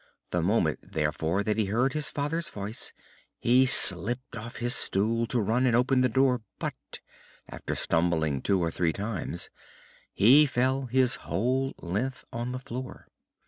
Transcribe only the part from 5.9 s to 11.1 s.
the door; but, after stumbling two or three times, he fell